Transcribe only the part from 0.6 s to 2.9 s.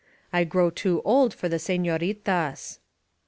too old for the senoritas."